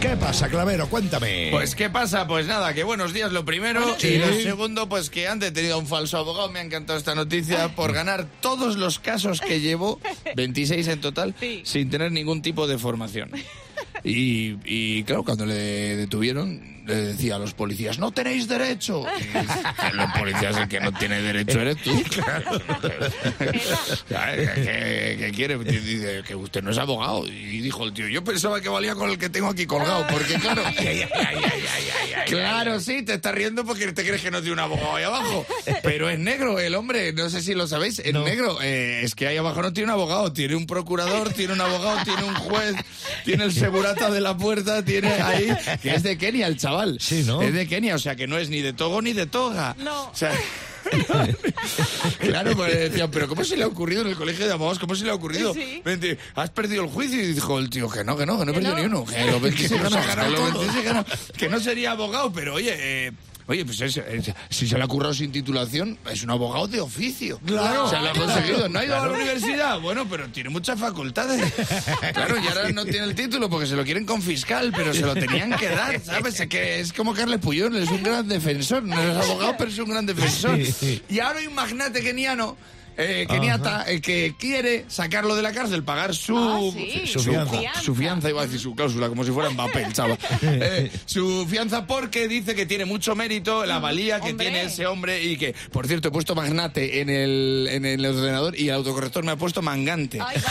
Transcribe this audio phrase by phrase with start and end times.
[0.00, 0.88] ¿Qué pasa, Clavero?
[0.88, 1.48] Cuéntame.
[1.50, 4.08] Pues qué pasa, pues nada, que buenos días lo primero Sí.
[4.08, 7.16] y lo segundo, pues que han detenido a un falso abogado, me ha encantado esta
[7.16, 10.00] noticia, por ganar todos los casos que llevo,
[10.36, 11.62] 26 en total, Sí.
[11.64, 13.30] sin tener ningún tipo de formación.
[14.04, 19.04] Y, y, claro, cuando le detuvieron, le decía a los policías, no tenéis derecho.
[19.20, 21.90] Y los policías, el que no tiene derecho eres tú.
[22.14, 22.60] Claro.
[24.54, 25.58] ¿Qué, qué- quiere?
[25.58, 27.26] Dice que usted no es abogado.
[27.26, 30.34] Y dijo el tío, yo pensaba que valía con el que tengo aquí colgado, porque
[30.34, 30.62] claro...
[32.26, 35.46] Claro, sí, te estás riendo porque te crees que no tiene un abogado ahí abajo.
[35.82, 38.58] Pero es negro el hombre, no sé si lo sabéis, es negro.
[38.62, 41.98] Eh, es que ahí abajo no tiene un abogado, tiene un procurador, tiene un abogado,
[42.04, 42.74] tiene un juez,
[43.24, 43.52] tiene el
[43.88, 45.48] segurata de la puerta, tiene ahí,
[45.82, 46.98] que es de Kenia el chaval.
[47.00, 47.42] Sí, ¿no?
[47.42, 49.74] Es de Kenia, o sea que no es ni de Togo ni de Toga.
[49.78, 50.04] No.
[50.04, 50.32] O sea,
[52.20, 54.78] claro, pues decían, pero ¿cómo se le ha ocurrido en el colegio de abogados?
[54.78, 55.52] ¿Cómo se le ha ocurrido?
[55.54, 55.82] Sí.
[55.84, 58.52] Vente, has perdido el juicio y dijo el tío que no, que no, que no
[58.52, 58.78] he perdido no.
[58.78, 59.04] ni uno.
[59.04, 60.60] Que lo 26 Que se que lo todo.
[60.60, 61.04] 26 ganó.
[61.36, 63.12] Que no sería abogado, pero oye, eh,
[63.48, 66.80] Oye, pues es- es- si se le ha currado sin titulación, es un abogado de
[66.80, 67.40] oficio.
[67.46, 67.86] Claro.
[67.86, 68.32] O sea, lo ha Claro.
[68.32, 68.68] conseguido.
[68.68, 69.20] ¿No ha ido a la Claro.
[69.22, 69.80] universidad?
[69.80, 71.50] Bueno, pero tiene muchas facultades.
[72.12, 75.14] Claro, y ahora no tiene el título porque se lo quieren confiscar, pero se lo
[75.14, 76.38] tenían que dar, ¿sabes?
[76.40, 78.82] Es que es como Carles Puyol, es un gran defensor.
[78.82, 80.58] No es abogado, pero es un gran defensor.
[81.08, 82.56] Y ahora hay un magnate keniano.
[83.00, 87.02] Eh, keniata, eh, que quiere sacarlo de la cárcel, pagar su, Ah, sí.
[87.06, 87.56] Su fianza.
[87.80, 90.18] su fianza, iba a decir su cláusula, como si fuera Mbappé, el chaval.
[90.42, 94.46] Eh, su fianza porque dice que tiene mucho mérito, la valía que Hombre.
[94.50, 98.58] tiene ese hombre y que, por cierto, he puesto magnate en el, en el ordenador
[98.58, 100.18] y el autocorrector me ha puesto mangante.
[100.20, 100.36] Ay.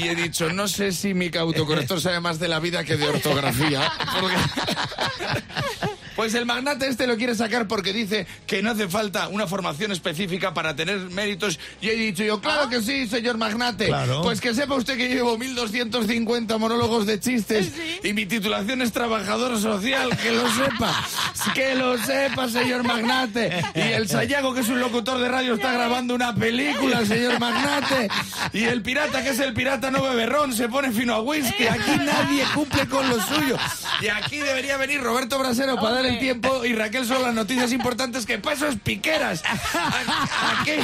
[0.00, 3.06] Y he dicho, no sé si mi autocorrector sabe más de la vida que de
[3.08, 3.92] ortografía.
[4.20, 4.36] porque-
[6.16, 9.92] Pues el magnate este lo quiere sacar porque dice que no hace falta una formación
[9.92, 11.58] específica para tener méritos.
[11.80, 13.86] Y he dicho yo, claro que sí, señor magnate.
[13.86, 14.22] Claro.
[14.22, 19.58] Pues que sepa usted que llevo 1250 monólogos de chistes y mi titulación es trabajador
[19.60, 21.04] social, que lo sepa.
[21.54, 23.62] Que lo sepa, señor magnate.
[23.74, 28.08] Y el Sayago, que es un locutor de radio, está grabando una película, señor magnate.
[28.52, 31.66] Y el pirata, que es el pirata no beberrón, se pone fino a whisky.
[31.66, 33.56] Aquí nadie cumple con lo suyo.
[34.00, 37.72] Y aquí debería venir Roberto Brasero para dar el tiempo y Raquel son las noticias
[37.72, 39.42] importantes que paso es piqueras.
[39.44, 40.80] ¿A, a qué?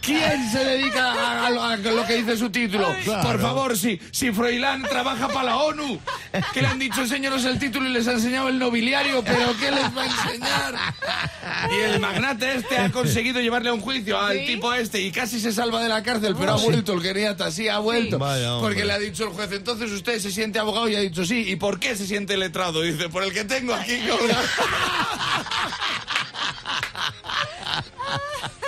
[0.00, 2.92] ¿Quién se dedica a, a lo- que dice su título?
[3.04, 3.22] Claro.
[3.28, 5.98] Por favor, si, si Froilán trabaja para la ONU,
[6.52, 9.70] que le han dicho enséñanos el título y les ha enseñado el nobiliario, pero ¿qué
[9.70, 10.74] les va a enseñar?
[11.70, 14.46] Y el magnate este ha conseguido llevarle a un juicio al ¿Sí?
[14.46, 17.68] tipo este y casi se salva de la cárcel, pero ha vuelto el keniata, sí,
[17.68, 18.18] ha vuelto.
[18.18, 21.24] Vaya, porque le ha dicho el juez, entonces usted se siente abogado y ha dicho
[21.24, 21.44] sí.
[21.48, 22.82] ¿Y por qué se siente letrado?
[22.82, 24.42] Dice, por el que tengo aquí colgado.